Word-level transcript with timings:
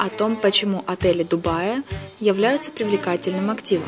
о 0.00 0.08
том, 0.08 0.34
почему 0.36 0.82
отели 0.86 1.22
Дубая 1.22 1.82
являются 2.20 2.72
привлекательным 2.72 3.50
активом. 3.50 3.86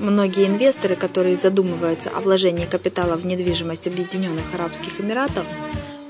Многие 0.00 0.46
инвесторы, 0.46 0.96
которые 0.96 1.36
задумываются 1.36 2.10
о 2.10 2.20
вложении 2.20 2.66
капитала 2.66 3.16
в 3.16 3.24
недвижимость 3.24 3.86
Объединенных 3.86 4.44
Арабских 4.52 5.00
Эмиратов, 5.00 5.46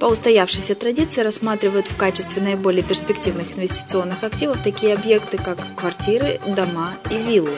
по 0.01 0.07
устоявшейся 0.07 0.75
традиции 0.75 1.21
рассматривают 1.21 1.87
в 1.87 1.97
качестве 1.97 2.43
наиболее 2.43 2.83
перспективных 2.83 3.57
инвестиционных 3.57 4.25
активов 4.25 4.63
такие 4.63 4.95
объекты, 4.95 5.37
как 5.37 5.59
квартиры, 5.77 6.41
дома 6.47 6.95
и 7.11 7.17
виллы. 7.17 7.55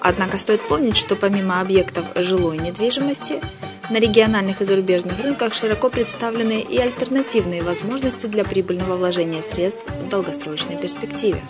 Однако 0.00 0.38
стоит 0.38 0.66
помнить, 0.66 0.96
что 0.96 1.16
помимо 1.16 1.60
объектов 1.60 2.04
жилой 2.16 2.56
недвижимости– 2.56 3.40
на 3.90 3.98
региональных 3.98 4.60
и 4.60 4.64
зарубежных 4.64 5.20
рынках 5.20 5.52
широко 5.52 5.90
представлены 5.90 6.60
и 6.60 6.78
альтернативные 6.78 7.62
возможности 7.62 8.26
для 8.26 8.44
прибыльного 8.44 8.96
вложения 8.96 9.42
средств 9.42 9.84
в 9.84 10.08
долгосрочной 10.08 10.76
перспективе. 10.76 11.42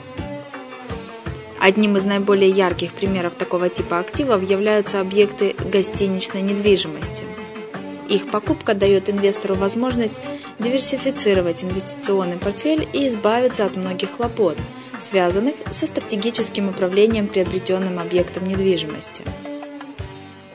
Одним 1.61 1.99
из 1.99 2.07
наиболее 2.07 2.51
ярких 2.51 2.95
примеров 2.95 3.35
такого 3.35 3.69
типа 3.69 3.99
активов 3.99 4.49
являются 4.49 5.01
объекты 5.01 5.55
гостиничной 5.71 6.41
недвижимости. 6.41 7.25
Их 8.09 8.31
покупка 8.31 8.75
дает 8.75 9.11
инвестору 9.11 9.55
возможность 9.55 10.21
диверсифицировать 10.59 11.63
инвестиционный 11.63 12.39
портфель 12.39 12.89
и 12.93 13.07
избавиться 13.07 13.67
от 13.67 13.77
многих 13.77 14.13
хлопот, 14.13 14.57
связанных 14.99 15.55
со 15.71 15.87
стратегическим 15.87 16.71
управлением 16.71 17.29
приобретенным 17.29 17.99
объектом 17.99 18.49
недвижимости– 18.49 19.23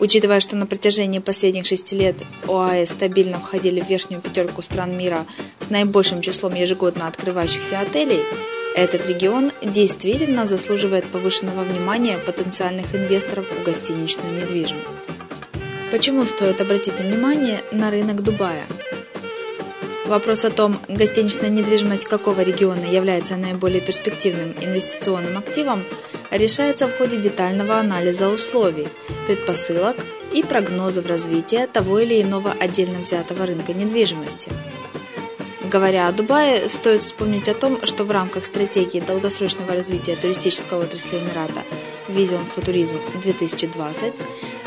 Учитывая, 0.05 0.39
что 0.39 0.55
на 0.55 0.67
протяжении 0.67 1.17
последних 1.17 1.66
шести 1.66 1.95
лет 1.95 2.17
ОАЭ 2.47 2.85
стабильно 2.85 3.39
входили 3.39 3.81
в 3.81 3.89
верхнюю 3.89 4.21
пятерку 4.21 4.61
стран 4.61 4.95
мира 4.95 5.25
с 5.59 5.71
наибольшим 5.71 6.21
числом 6.21 6.53
ежегодно 6.53 7.07
открывающихся 7.07 7.79
отелей, 7.79 8.21
этот 8.75 9.09
регион 9.09 9.51
действительно 9.63 10.45
заслуживает 10.45 11.05
повышенного 11.05 11.63
внимания 11.63 12.19
потенциальных 12.19 12.94
инвесторов 12.94 13.47
в 13.49 13.63
гостиничную 13.63 14.41
недвижимость. 14.41 14.85
Почему 15.89 16.27
стоит 16.27 16.61
обратить 16.61 16.99
внимание 16.99 17.61
на 17.71 17.89
рынок 17.89 18.21
Дубая? 18.21 18.67
Вопрос 20.05 20.45
о 20.45 20.51
том, 20.51 20.79
гостиничная 20.88 21.49
недвижимость 21.49 22.05
какого 22.05 22.41
региона 22.41 22.85
является 22.85 23.38
наиболее 23.38 23.81
перспективным 23.81 24.53
инвестиционным 24.61 25.35
активом– 25.35 25.83
решается 26.38 26.88
в 26.88 26.97
ходе 26.97 27.18
детального 27.18 27.78
анализа 27.78 28.29
условий, 28.29 28.88
предпосылок 29.28 29.96
и 30.34 30.44
прогнозов 30.44 31.06
развития 31.06 31.68
того 31.68 32.00
или 32.00 32.22
иного 32.22 32.51
отдельно 32.51 33.00
взятого 33.00 33.46
рынка 33.46 33.73
недвижимости. 33.73 34.51
Говоря 35.72 36.07
о 36.07 36.12
Дубае, 36.12 36.69
стоит 36.69 37.03
вспомнить 37.03 37.50
о 37.50 37.53
том, 37.53 37.85
что 37.85 38.03
в 38.03 38.12
рамках 38.12 38.45
стратегии 38.45 39.00
долгосрочного 39.00 39.74
развития 39.74 40.16
туристической 40.16 40.78
отрасли 40.78 41.18
Эмирата 41.18 41.63
Vision 42.07 42.45
for 42.45 42.63
Tourism 42.63 43.00
2020 43.19 44.13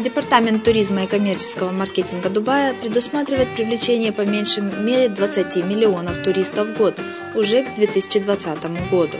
Департамент 0.00 0.64
туризма 0.64 1.04
и 1.04 1.06
коммерческого 1.06 1.70
маркетинга 1.70 2.28
Дубая 2.30 2.74
предусматривает 2.74 3.54
привлечение 3.54 4.12
по 4.12 4.22
меньшей 4.22 4.62
мере 4.62 5.08
20 5.08 5.56
миллионов 5.64 6.22
туристов 6.22 6.68
в 6.68 6.76
год 6.76 7.00
уже 7.34 7.62
к 7.62 7.74
2020 7.74 8.90
году. 8.90 9.18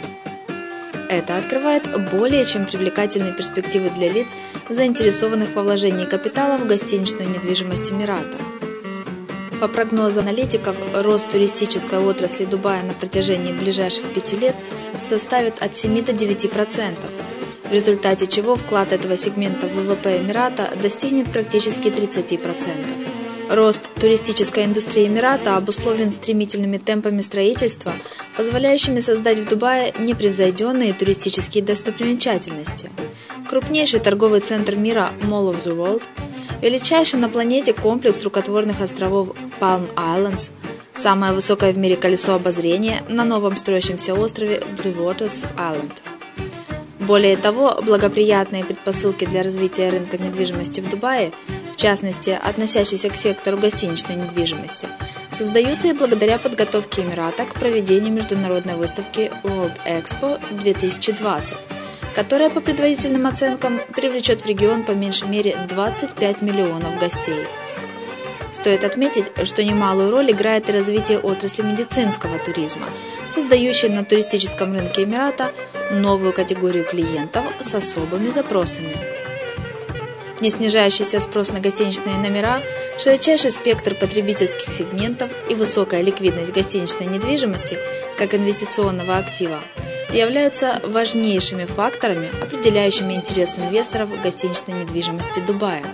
Это 1.09 1.39
открывает 1.39 1.89
более 2.11 2.45
чем 2.45 2.67
привлекательные 2.67 3.33
перспективы 3.33 3.89
для 3.91 4.13
лиц, 4.13 4.37
заинтересованных 4.69 5.55
во 5.55 5.63
вложении 5.63 6.05
капитала 6.05 6.59
в 6.59 6.67
гостиничную 6.67 7.31
недвижимость 7.31 7.91
Эмирата. 7.91 8.37
По 9.59 9.69
прогнозам 9.69 10.25
аналитиков, 10.25 10.77
рост 10.95 11.31
туристической 11.31 11.99
отрасли 11.99 12.45
Дубая 12.45 12.83
на 12.83 12.93
протяжении 12.93 13.53
ближайших 13.53 14.13
пяти 14.13 14.37
лет 14.37 14.55
составит 15.03 15.63
от 15.63 15.75
7 15.75 16.05
до 16.05 16.13
9%, 16.13 17.07
в 17.69 17.73
результате 17.73 18.27
чего 18.27 18.55
вклад 18.55 18.93
этого 18.93 19.17
сегмента 19.17 19.67
в 19.67 19.73
ВВП 19.73 20.19
Эмирата 20.19 20.73
достигнет 20.81 21.33
практически 21.33 21.89
30%. 21.89 23.18
Рост 23.49 23.89
туристической 23.99 24.67
индустрии 24.67 25.07
Эмирата 25.07 25.57
обусловлен 25.57 26.11
стремительными 26.11 26.77
темпами 26.77 27.23
строительства, 27.23 27.95
позволяющими 28.37 29.01
создать 29.01 29.39
в 29.39 29.49
Дубае 29.49 29.95
непревзойденные 29.99 30.93
туристические 30.93 31.65
достопримечательности. 31.65 32.91
Крупнейший 33.49 34.01
торговый 34.01 34.41
центр 34.41 34.77
мира 34.77 35.13
Mall 35.23 35.55
of 35.55 35.61
the 35.61 35.75
World, 35.75 36.03
величайший 36.61 37.19
на 37.21 37.31
планете 37.31 37.73
комплекс 37.73 38.23
рукотворных 38.23 38.83
островов 38.83 39.31
Palm 39.59 39.89
Islands, 39.97 40.51
самое 40.93 41.33
высокое 41.33 41.73
в 41.73 41.79
мире 41.79 41.97
колесо 41.97 42.35
обозрения 42.35 43.03
на 43.09 43.25
новом 43.25 43.57
строящемся 43.57 44.15
острове 44.15 44.63
Blue 44.77 44.95
Waters 44.95 45.47
Island. 45.57 45.93
Более 47.01 47.39
того, 47.39 47.81
благоприятные 47.83 48.67
предпосылки 48.67 49.25
для 49.25 49.43
развития 49.43 49.89
рынка 49.89 50.19
недвижимости 50.19 50.81
в 50.81 50.91
Дубае– 50.91 51.33
частности, 51.79 52.31
относящийся 52.31 53.09
к 53.09 53.17
сектору 53.17 53.57
гостиничной 53.57 54.17
недвижимости, 54.17 54.89
создаются 55.31 55.89
и 55.89 55.93
благодаря 55.93 56.39
подготовке 56.39 57.03
Эмирата 57.03 57.45
к 57.47 57.55
проведению 57.55 58.13
международной 58.13 58.75
выставки 58.75 59.31
World 59.45 59.79
Expo 59.87 60.39
2020, 60.51 61.57
которая 62.15 62.51
по 62.51 62.61
предварительным 62.61 63.27
оценкам 63.27 63.81
привлечет 63.95 64.43
в 64.43 64.47
регион 64.47 64.83
по 64.83 64.91
меньшей 64.91 65.29
мере 65.29 65.57
25 65.69 66.43
миллионов 66.43 66.99
гостей. 66.99 67.47
Стоит 68.51 68.83
отметить, 68.83 69.31
что 69.45 69.63
немалую 69.63 70.11
роль 70.11 70.33
играет 70.33 70.69
и 70.69 70.73
развитие 70.73 71.19
отрасли 71.19 71.63
медицинского 71.63 72.39
туризма, 72.39 72.87
создающей 73.29 73.89
на 73.89 74.05
туристическом 74.05 74.75
рынке 74.75 75.05
Эмирата 75.05 75.53
новую 75.93 76.33
категорию 76.33 76.85
клиентов 76.85 77.45
с 77.61 77.75
особыми 77.75 78.31
запросами. 78.31 78.97
Не 80.41 80.51
снижающийся 80.51 81.19
спрос 81.19 81.51
на 81.51 81.59
гостиничные 81.59 82.17
номера, 82.17 82.61
широчайший 82.99 83.51
спектр 83.51 83.95
потребительских 83.95 84.71
сегментов 84.71 85.31
и 85.49 85.55
высокая 85.57 86.01
ликвидность 86.01 86.53
гостиничной 86.53 87.07
недвижимости 87.07 87.77
как 88.17 88.35
инвестиционного 88.35 89.17
актива 89.17 89.59
являются 90.13 90.81
важнейшими 90.85 91.65
факторами, 91.65 92.31
определяющими 92.43 93.15
интерес 93.15 93.59
инвесторов 93.59 94.11
к 94.11 94.23
гостиничной 94.23 94.75
недвижимости 94.81 95.41
Дубая. 95.41 95.85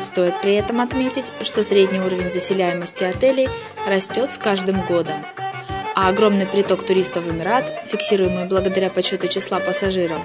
Стоит 0.00 0.40
при 0.42 0.54
этом 0.54 0.80
отметить, 0.80 1.32
что 1.42 1.62
средний 1.62 2.00
уровень 2.00 2.30
заселяемости 2.30 3.04
отелей 3.04 3.48
растет 3.86 4.30
с 4.30 4.36
каждым 4.36 4.84
годом, 4.84 5.24
а 5.94 6.08
огромный 6.08 6.46
приток 6.46 6.84
туристов 6.84 7.24
в 7.24 7.30
Эмират, 7.30 7.72
фиксируемый 7.86 8.46
благодаря 8.46 8.90
подсчету 8.90 9.28
числа 9.28 9.60
пассажиров, 9.60 10.20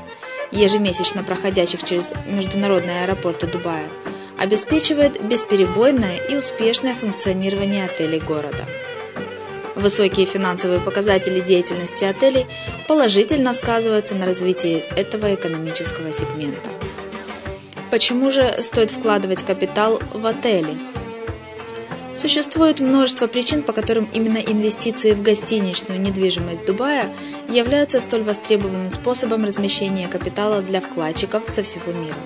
ежемесячно 0.52 1.24
проходящих 1.24 1.84
через 1.84 2.12
международные 2.26 3.04
аэропорты 3.04 3.48
Дубая, 3.48 3.88
обеспечивает 4.38 5.22
бесперебойное 5.22 6.18
и 6.30 6.36
успешное 6.36 6.96
функционирование 6.96 7.86
отелей 7.86 8.20
города. 8.20 8.66
Высокие 9.76 10.26
финансовые 10.26 10.80
показатели 10.80 11.40
деятельности 11.40 12.04
отелей 12.04 12.48
положительно 12.88 13.54
сказываются 13.54 14.16
на 14.16 14.26
развитии 14.26 14.84
этого 14.96 15.34
экономического 15.34 16.12
сегмента. 16.12 16.70
Почему 17.92 18.30
же 18.30 18.54
стоит 18.60 18.92
вкладывать 18.92 19.44
капитал 19.44 20.02
в 20.14 20.26
отели? 20.26 20.89
Существует 22.20 22.82
множество 22.82 23.28
причин, 23.28 23.64
по 23.64 23.72
которым 23.72 24.10
именно 24.12 24.40
инвестиции 24.40 25.14
в 25.14 25.22
гостиничную 25.22 26.02
недвижимость 26.02 26.66
Дубая 26.66 27.06
являются 27.48 28.02
столь 28.02 28.24
востребованным 28.24 28.90
способом 28.90 29.46
размещения 29.46 30.10
капитала 30.10 30.62
для 30.62 30.82
вкладчиков 30.82 31.48
со 31.48 31.64
всего 31.64 31.94
мира. 31.94 32.18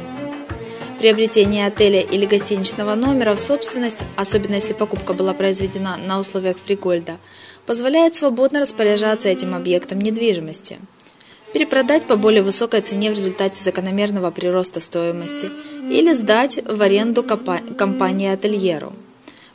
Приобретение 0.98 1.68
отеля 1.68 2.01
или 2.01 2.25
гостиничного 2.25 2.95
номера 2.95 3.36
в 3.36 3.40
собственность, 3.40 4.04
особенно 4.16 4.56
если 4.56 4.74
покупка 4.74 5.13
была 5.13 5.36
произведена 5.36 5.98
на 5.98 6.19
условиях 6.19 6.57
фригольда, 6.57 7.19
позволяет 7.68 8.16
свободно 8.16 8.62
распоряжаться 8.62 9.30
этим 9.30 9.54
объектом 9.54 10.01
недвижимости– 10.01 10.80
перепродать 11.54 12.07
по 12.07 12.16
более 12.16 12.42
высокой 12.42 12.81
цене 12.81 13.12
в 13.12 13.13
результате 13.13 13.63
закономерного 13.63 14.31
прироста 14.31 14.80
стоимости 14.80 15.51
или 15.88 16.12
сдать 16.13 16.60
в 16.66 16.81
аренду 16.81 17.24
компании-ательеру, 17.24 18.94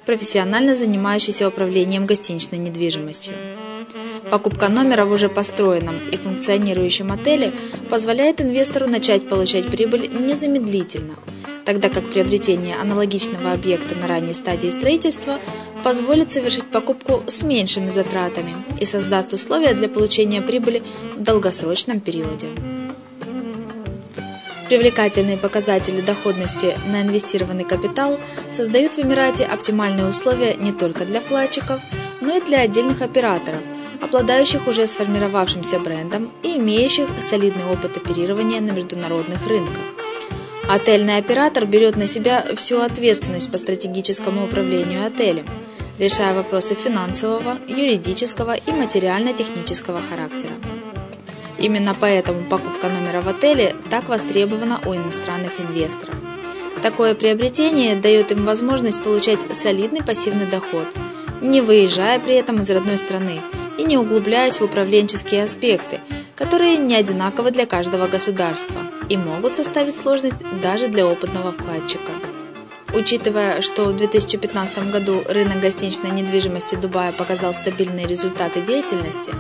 профессионально 0.09 0.75
занимающейся 0.75 1.47
управлением 1.47 2.07
гостиничной 2.07 2.57
недвижимостью. 2.57 3.35
Покупка 4.31 4.71
номера 4.71 5.05
в 5.05 5.13
уже 5.13 5.29
построенном 5.29 5.97
и 6.11 6.17
функционирующем 6.17 7.13
отеле 7.13 7.53
позволяет 7.91 8.41
инвестору 8.41 8.87
начать 8.87 9.29
получать 9.29 9.67
прибыль 9.67 10.09
незамедлительно, 10.09 11.13
тогда 11.67 11.91
как 11.91 12.09
приобретение 12.09 12.77
аналогичного 12.77 13.53
объекта 13.53 13.97
на 13.97 14.09
ранней 14.09 14.33
стадии 14.33 14.71
строительства 14.71 15.39
позволит 15.85 16.31
совершить 16.31 16.65
покупку 16.65 17.23
с 17.27 17.43
меньшими 17.43 17.91
затратами 17.91 18.55
и 18.81 18.87
создаст 18.87 19.35
условия 19.35 19.75
для 19.75 19.91
получения 19.91 20.41
прибыли 20.41 20.83
в 21.19 21.23
долгосрочном 21.23 22.01
периоде. 22.01 22.47
Привлекательные 24.69 25.39
показатели 25.39 26.03
доходности 26.03 26.77
на 26.87 27.01
инвестированный 27.01 27.65
капитал 27.65 28.21
создают 28.51 28.95
в 28.95 28.99
Эмирате 28.99 29.45
оптимальные 29.45 30.07
условия 30.07 30.55
не 30.55 30.73
только 30.73 31.07
для 31.07 31.21
вкладчиков, 31.21 31.81
но 32.21 32.37
и 32.37 32.41
для 32.41 32.61
отдельных 32.61 33.01
операторов, 33.01 33.61
обладающих 34.03 34.69
уже 34.69 34.87
сформировавшимся 34.87 35.79
брендом 35.79 36.31
и 36.43 36.59
имеющих 36.59 37.09
солидный 37.21 37.65
опыт 37.65 37.97
оперирования 37.97 38.61
на 38.61 38.73
международных 38.73 39.47
рынках. 39.47 39.83
Отельный 40.69 41.17
оператор 41.17 41.65
берет 41.65 41.97
на 41.97 42.07
себя 42.07 42.45
всю 42.57 42.81
ответственность 42.81 43.51
по 43.51 43.57
стратегическому 43.57 44.45
управлению 44.45 45.07
отелем– 45.07 45.47
решая 45.99 46.35
вопросы 46.35 46.75
финансового, 46.75 47.59
юридического 47.67 48.55
и 48.55 48.73
материально-технического 48.73 50.01
характера. 50.01 50.53
Именно 51.59 51.97
поэтому 51.99 52.45
покупка 52.45 52.89
номера 52.89 53.21
в 53.21 53.29
отеле 53.29 53.75
так 53.91 54.09
востребована 54.09 54.81
у 54.87 54.95
иностранных 54.95 55.61
инвесторов. 55.61 56.15
Такое 56.83 57.15
приобретение 57.15 57.97
дает 57.97 58.31
им 58.31 58.45
возможность 58.45 59.03
получать 59.03 59.41
солидный 59.53 60.03
пассивный 60.03 60.47
доход, 60.47 60.87
не 61.41 61.61
выезжая 61.61 62.21
при 62.21 62.35
этом 62.35 62.61
из 62.61 62.71
родной 62.71 62.99
страны 62.99 63.41
и 63.77 63.85
не 63.85 63.97
углубляясь 63.97 64.61
в 64.61 64.65
управленческие 64.65 65.43
аспекты, 65.43 66.01
которые 66.37 66.77
не 66.77 66.95
одинаковы 66.95 67.51
для 67.51 67.67
каждого 67.67 68.07
государства 68.07 68.77
и 69.09 69.17
могут 69.17 69.53
составить 69.55 69.97
сложность 69.97 70.45
даже 70.63 70.87
для 70.87 71.07
опытного 71.07 71.51
вкладчика. 71.51 72.13
Учитывая, 72.95 73.61
что 73.61 73.87
в 73.87 73.97
2015 73.97 74.91
году 74.91 75.23
рынок 75.29 75.61
гостиничной 75.61 76.11
недвижимости 76.11 76.77
Дубая 76.77 77.13
показал 77.13 77.53
стабильные 77.53 78.07
результаты 78.07 78.61
деятельности, 78.61 79.33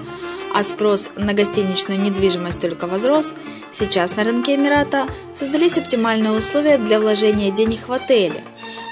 а 0.58 0.64
спрос 0.64 1.10
на 1.16 1.34
гостиничную 1.34 2.00
недвижимость 2.00 2.60
только 2.60 2.88
возрос, 2.88 3.32
сейчас 3.72 4.16
на 4.16 4.24
рынке 4.24 4.56
Эмирата 4.56 5.06
создались 5.32 5.78
оптимальные 5.78 6.32
условия 6.32 6.78
для 6.78 6.98
вложения 6.98 7.52
денег 7.52 7.86
в 7.86 7.92
отели, 7.92 8.42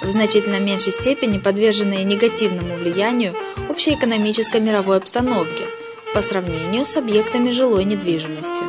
в 0.00 0.08
значительно 0.08 0.60
меньшей 0.60 0.92
степени 0.92 1.38
подверженные 1.38 2.04
негативному 2.04 2.76
влиянию 2.76 3.34
общей 3.68 3.94
экономической 3.94 4.60
мировой 4.60 4.98
обстановки 4.98 5.64
по 6.14 6.22
сравнению 6.22 6.84
с 6.84 6.96
объектами 6.96 7.50
жилой 7.50 7.82
недвижимости. 7.82 8.62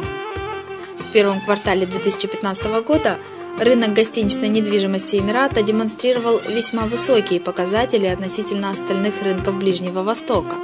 В 0.98 1.12
первом 1.14 1.40
квартале 1.40 1.86
2015 1.86 2.66
года– 2.84 3.20
Рынок 3.60 3.94
гостиничной 3.94 4.50
недвижимости 4.50 5.16
Эмирата 5.16 5.64
демонстрировал 5.64 6.40
весьма 6.48 6.84
высокие 6.84 7.40
показатели 7.40 8.06
относительно 8.06 8.70
остальных 8.70 9.24
рынков 9.24 9.58
Ближнего 9.58 10.04
Востока. 10.04 10.58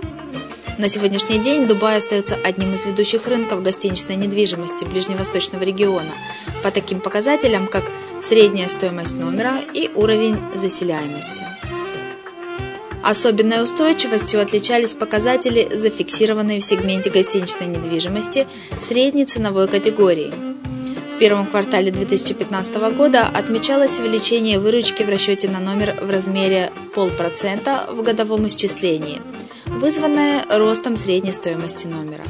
На 0.80 0.90
сегодняшний 0.90 1.38
день 1.38 1.68
Дубай 1.68 1.98
остается 1.98 2.36
одним 2.36 2.74
из 2.74 2.86
ведущих 2.86 3.28
рынков 3.28 3.62
гостиничной 3.62 4.16
недвижимости 4.16 4.86
ближневосточного 4.86 5.62
региона. 5.64 6.12
По 6.64 6.72
таким 6.72 7.00
показателям, 7.00 7.68
как 7.68 7.84
средняя 8.22 8.68
стоимость 8.68 9.20
номера 9.20 9.60
и 9.74 9.92
уровень 9.94 10.38
заселяемости. 10.56 11.44
Особенной 13.04 13.62
устойчивостью 13.62 14.42
отличались 14.42 14.94
показатели, 14.94 15.70
зафиксированные 15.76 16.60
в 16.60 16.66
сегменте 16.66 17.12
гостиничной 17.12 17.68
недвижимости 17.68 18.48
средней 18.80 19.26
ценовой 19.26 19.68
категории– 19.68 20.34
в 21.14 21.20
первом 21.20 21.46
квартале 21.46 21.92
2015 21.92 22.76
года 22.96 23.22
отмечалось 23.28 24.00
увеличение 24.00 24.60
выручки 24.60 25.04
в 25.04 25.10
расчете 25.10 25.48
на 25.48 25.60
номер 25.60 25.96
в 26.02 26.10
размере 26.10 26.72
полпроцента 26.96 27.88
в 27.92 28.02
годовом 28.02 28.48
исчислении, 28.48 29.22
вызванное 29.80 30.44
ростом 30.50 30.98
средней 30.98 31.32
стоимости 31.32 31.88
номера. 31.88 32.24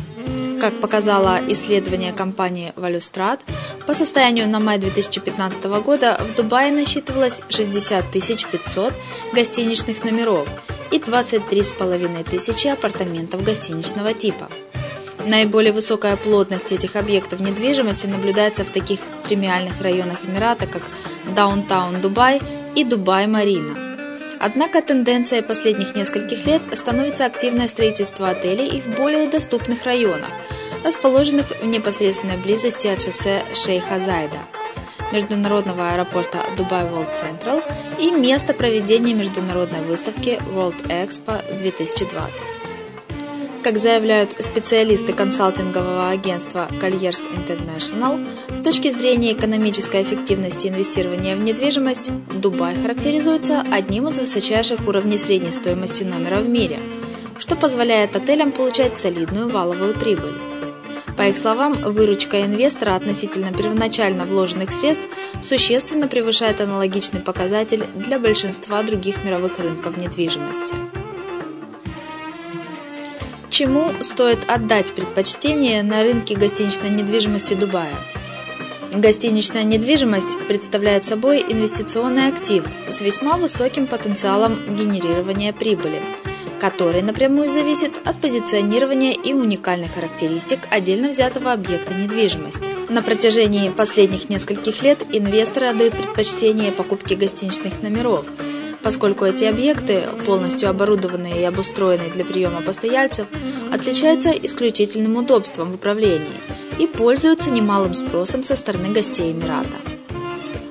Как 0.60 0.80
показало 0.80 1.40
исследование 1.48 2.14
компании 2.14 2.74
Valustrad, 2.76 3.40
по 3.86 3.94
состоянию 3.94 4.48
на 4.48 4.60
май 4.60 4.78
2015 4.78 5.66
года 5.84 6.20
в 6.20 6.36
Дубае 6.36 6.72
насчитывалось 6.72 7.42
60 7.50 8.12
500 8.12 8.94
гостиничных 9.34 10.04
номеров 10.04 10.48
и 10.92 11.00
23 11.00 11.64
тысячи 12.30 12.68
апартаментов 12.68 13.44
гостиничного 13.44 14.14
типа– 14.14 14.50
Наиболее 15.26 15.72
высокая 15.72 16.18
плотность 16.18 16.72
этих 16.72 16.96
объектов 16.96 17.40
недвижимости 17.40 18.08
наблюдается 18.08 18.66
в 18.66 18.70
таких 18.70 19.00
премиальных 19.24 19.82
районах 19.82 20.26
Эмирата, 20.26 20.68
как 20.68 20.84
Даунтаун 21.34 22.02
Дубай 22.02 22.42
и 22.76 22.84
Дубай-Марина. 22.84 23.93
Однако 24.46 24.82
тенденция 24.82 25.42
последних 25.42 25.96
нескольких 25.96 26.46
лет 26.46 26.62
становится 26.74 27.24
активное 27.26 27.70
строительство 27.70 28.28
отелей 28.28 28.68
и 28.68 28.82
в 28.82 28.88
более 28.98 29.30
доступных 29.30 29.86
районах, 29.86 30.30
расположенных 30.84 31.46
в 31.62 31.66
непосредственной 31.66 32.36
близости 32.36 32.88
от 32.88 33.02
шоссе 33.02 33.46
Шейха 33.54 34.00
Зайда, 34.00 34.40
международного 35.14 35.92
аэропорта 35.92 36.40
Дубай 36.58 36.84
World 36.84 37.14
Central 37.14 37.64
и 37.98 38.12
места 38.12 38.54
проведения 38.54 39.14
международной 39.14 39.82
выставки 39.82 40.42
World 40.52 40.88
Expo 40.90 41.42
2020. 41.58 42.63
Как 43.64 43.78
заявляют 43.78 44.36
специалисты 44.44 45.14
консалтингового 45.14 46.10
агентства 46.10 46.68
Colliers 46.82 47.22
International, 47.34 48.28
с 48.54 48.60
точки 48.60 48.90
зрения 48.90 49.32
экономической 49.32 50.04
эффективности 50.04 50.68
инвестирования 50.68 51.38
в 51.38 51.40
недвижимость, 51.40 52.12
Дубай 52.34 52.76
характеризуется 52.76 53.64
одним 53.72 54.10
из 54.10 54.20
высочайших 54.20 54.86
уровней 54.86 55.16
средней 55.16 55.52
стоимости 55.52 56.04
номера 56.04 56.42
в 56.42 56.50
мире, 56.50 56.78
что 57.38 57.56
позволяет 57.56 58.18
отелям 58.18 58.52
получать 58.52 58.98
солидную 58.98 59.48
валовую 59.48 59.94
прибыль. 59.94 60.34
По 61.16 61.22
их 61.22 61.38
словам, 61.38 61.74
выручка 61.74 62.42
инвестора 62.42 62.96
относительно 62.96 63.54
первоначально 63.54 64.26
вложенных 64.26 64.72
средств 64.72 65.08
существенно 65.42 66.10
превышает 66.10 66.60
аналогичный 66.60 67.22
показатель 67.22 67.86
для 67.96 68.20
большинства 68.20 68.84
других 68.84 69.24
мировых 69.24 69.58
рынков 69.60 69.96
недвижимости. 69.96 70.76
Чему 73.54 73.94
стоит 74.02 74.50
отдать 74.50 74.94
предпочтение 74.94 75.84
на 75.84 76.02
рынке 76.02 76.36
гостиничной 76.36 76.90
недвижимости 76.90 77.54
Дубая? 77.54 77.94
Гостиничная 78.92 79.64
недвижимость 79.64 80.40
представляет 80.48 81.04
собой 81.04 81.46
инвестиционный 81.48 82.30
актив 82.30 82.66
с 82.90 83.02
весьма 83.02 83.38
высоким 83.38 83.86
потенциалом 83.86 84.56
генерирования 84.76 85.54
прибыли, 85.54 86.02
который 86.60 87.04
напрямую 87.04 87.48
зависит 87.48 87.92
от 88.04 88.20
позиционирования 88.20 89.14
и 89.14 89.34
уникальных 89.34 89.94
характеристик 89.94 90.62
отдельно 90.72 91.10
взятого 91.10 91.52
объекта 91.52 91.94
недвижимости. 91.94 92.72
На 92.90 93.04
протяжении 93.04 93.70
последних 93.70 94.30
нескольких 94.30 94.82
лет 94.82 95.04
инвесторы 95.12 95.68
отдают 95.68 95.96
предпочтение 95.96 96.72
покупке 96.72 97.16
гостиничных 97.16 97.84
номеров– 97.84 98.26
поскольку 98.84 99.26
эти 99.26 99.46
объекты, 99.46 100.04
полностью 100.26 100.70
оборудованные 100.70 101.42
и 101.42 101.46
обустроенные 101.46 102.10
для 102.10 102.26
приема 102.26 102.62
постояльцев, 102.62 103.28
отличаются 103.72 104.32
исключительным 104.32 105.16
удобством 105.16 105.72
в 105.72 105.76
управлении 105.76 106.42
и 106.78 106.86
пользуются 106.86 107.50
немалым 107.50 107.94
спросом 107.94 108.44
со 108.44 108.56
стороны 108.56 108.90
гостей 108.90 109.32
Эмирата. 109.32 109.78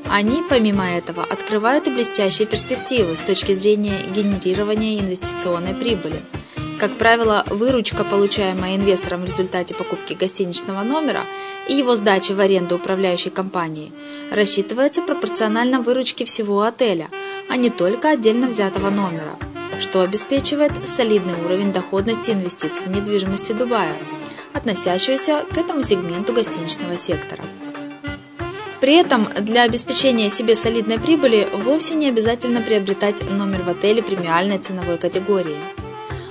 Они, 0.09 0.43
помимо 0.49 0.91
этого, 0.91 1.25
открывают 1.25 1.87
и 1.87 1.91
блестящие 1.91 2.47
перспективы 2.47 3.17
с 3.17 3.21
точки 3.21 3.55
зрения 3.55 3.99
генерирования 4.15 5.01
инвестиционной 5.01 5.75
прибыли. 5.75 6.21
Как 6.79 6.99
правило, 6.99 7.45
выручка, 7.47 8.05
получаемая 8.05 8.77
инвестором 8.77 9.23
в 9.23 9.25
результате 9.25 9.73
покупки 9.73 10.15
гостиничного 10.15 10.83
номера 10.83 11.23
и 11.69 11.75
его 11.75 11.97
сдачи 11.97 12.33
в 12.33 12.41
аренду 12.41 12.77
управляющей 12.77 13.31
компании, 13.31 13.93
рассчитывается 14.31 15.01
пропорционально 15.01 15.81
выручке 15.81 16.27
всего 16.27 16.61
отеля– 16.61 17.09
а 17.53 17.57
не 17.57 17.69
только 17.69 18.09
отдельно 18.09 18.47
взятого 18.47 18.89
номера, 18.89 19.37
что 19.79 20.01
обеспечивает 20.01 20.89
солидный 20.89 21.35
уровень 21.45 21.71
доходности 21.71 22.31
инвестиций 22.31 22.87
в 22.87 22.89
недвижимости 22.89 23.53
Дубая, 23.53 23.95
относящегося 24.55 25.45
к 25.53 25.59
этому 25.59 25.83
сегменту 25.83 26.33
гостиничного 26.33 26.97
сектора. 26.97 27.45
При 28.81 28.95
этом 28.95 29.29
для 29.39 29.65
обеспечения 29.65 30.31
себе 30.31 30.55
солидной 30.55 30.99
прибыли 30.99 31.47
вовсе 31.53 31.95
не 31.95 32.09
обязательно 32.09 32.63
приобретать 32.63 33.23
номер 33.31 33.65
в 33.65 33.69
отеле 33.69 34.03
премиальной 34.03 34.57
ценовой 34.57 34.97
категории. 34.97 35.59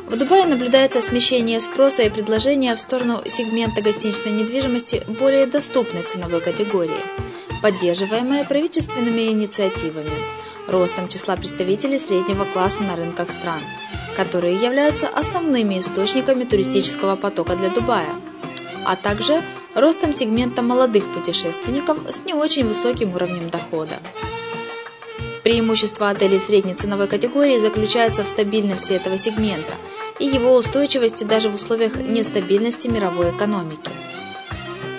В 0.07 0.17
Дубае 0.17 0.47
наблюдается 0.47 1.01
смещение 1.01 1.59
спроса 1.59 2.01
и 2.01 2.09
предложения 2.09 2.75
в 2.75 2.81
сторону 2.81 3.21
сегмента 3.27 3.83
гостиничной 3.83 4.31
недвижимости 4.31 5.03
более 5.07 5.45
доступной 5.45 6.01
ценовой 6.01 6.41
категории, 6.41 7.05
поддерживаемая 7.61 8.43
правительственными 8.43 9.27
инициативами– 9.29 10.09
ростом 10.71 11.07
числа 11.07 11.35
представителей 11.35 11.99
среднего 11.99 12.45
класса 12.45 12.83
на 12.83 12.95
рынках 12.95 13.29
стран, 13.29 13.61
которые 14.15 14.55
являются 14.55 15.07
основными 15.07 15.79
источниками 15.79 16.43
туристического 16.43 17.15
потока 17.15 17.55
для 17.55 17.69
Дубая, 17.69 18.09
а 18.85 18.95
также 18.95 19.43
ростом 19.75 20.13
сегмента 20.13 20.61
молодых 20.61 21.13
путешественников 21.13 21.99
с 22.09 22.25
не 22.25 22.33
очень 22.33 22.67
высоким 22.67 23.13
уровнем 23.13 23.49
дохода. 23.49 23.99
Преимущество 25.43 26.09
отелей 26.09 26.39
средней 26.39 26.75
ценовой 26.75 27.07
категории 27.07 27.57
заключается 27.57 28.23
в 28.23 28.27
стабильности 28.27 28.93
этого 28.93 29.17
сегмента 29.17 29.73
и 30.19 30.25
его 30.25 30.55
устойчивости 30.55 31.23
даже 31.23 31.49
в 31.49 31.55
условиях 31.55 31.95
нестабильности 31.95 32.87
мировой 32.87 33.31
экономики. 33.31 33.89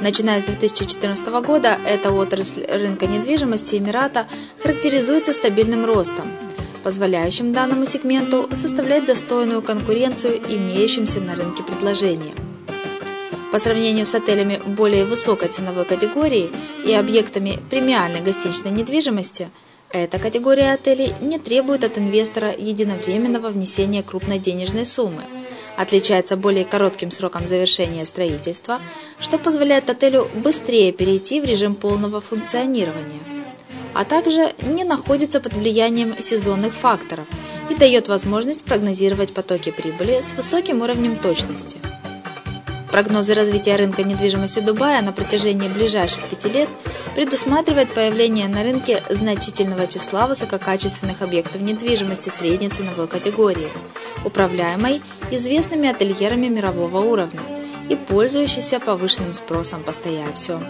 Начиная 0.03 0.41
с 0.41 0.45
2014 0.45 1.29
года, 1.45 1.79
эта 1.87 2.11
отрасль 2.11 2.67
рынка 2.67 3.07
недвижимости 3.07 3.77
Эмирата 3.77 4.27
характеризуется 4.61 5.33
стабильным 5.33 5.85
ростом, 5.85 6.27
позволяющим 6.83 7.53
данному 7.53 7.87
сегменту 7.87 8.49
составлять 8.53 9.07
достойную 9.07 9.63
конкуренцию 9.63 10.39
имеющимся 10.39 11.21
на 11.21 11.37
рынке 11.37 11.63
предложениям. 11.63 12.35
По 13.53 13.61
сравнению 13.61 14.05
с 14.05 14.13
отелями 14.17 14.61
более 14.67 15.05
высокой 15.05 15.51
ценовой 15.51 15.85
категории 15.85 16.51
и 16.85 16.93
объектами 16.93 17.61
премиальной 17.71 18.23
гостиничной 18.23 18.73
недвижимости, 18.73 19.51
эта 19.91 20.19
категория 20.19 20.73
отелей 20.73 21.15
не 21.21 21.39
требует 21.39 21.85
от 21.85 21.97
инвестора 21.97 22.53
единовременного 22.53 23.51
внесения 23.51 24.03
крупной 24.03 24.41
денежной 24.41 24.85
суммы– 24.85 25.23
отличается 25.77 26.37
более 26.37 26.65
коротким 26.65 27.11
сроком 27.11 27.47
завершения 27.47 28.05
строительства, 28.05 28.81
что 29.19 29.39
позволяет 29.39 29.91
отелю 29.91 30.29
быстрее 30.35 30.93
перейти 30.93 31.41
в 31.41 31.45
режим 31.45 31.75
полного 31.75 32.21
функционирования, 32.21 33.21
а 33.95 34.05
также 34.05 34.55
не 34.63 34.85
находится 34.85 35.41
под 35.41 35.55
влиянием 35.55 36.21
сезонных 36.21 36.75
факторов 36.75 37.27
и 37.71 37.75
дает 37.75 38.09
возможность 38.09 38.65
прогнозировать 38.65 39.33
потоки 39.33 39.71
прибыли 39.71 40.21
с 40.21 40.33
высоким 40.33 40.83
уровнем 40.83 41.17
точности. 41.17 41.79
Прогнозы 42.93 43.33
развития 43.33 43.77
рынка 43.77 44.03
недвижимости 44.03 44.61
Дубая 44.61 45.01
на 45.01 45.13
протяжении 45.13 45.67
ближайших 45.67 46.25
пяти 46.25 46.51
лет 46.51 46.69
предусматривает 47.15 47.95
появление 47.95 48.49
на 48.49 48.63
рынке 48.63 49.03
значительного 49.09 49.87
числа 49.87 50.27
высококачественных 50.27 51.23
объектов 51.23 51.63
недвижимости 51.63 52.29
средней 52.29 52.69
ценовой 52.69 53.09
категории– 53.09 53.71
управляемой 54.27 55.01
известными 55.31 55.89
ательерами 55.89 56.49
мирового 56.49 56.99
уровня 56.99 57.41
и 57.89 57.97
пользующейся 57.97 58.79
повышенным 58.79 59.33
спросом 59.33 59.83
постояльцев. 59.83 60.61